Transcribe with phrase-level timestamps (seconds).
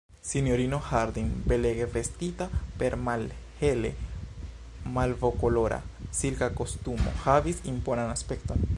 [0.27, 3.93] Sinjorino Harding, belege vestita per malhele
[4.97, 5.81] malvokolora,
[6.23, 8.65] silka kostumo, havis imponan aspekton.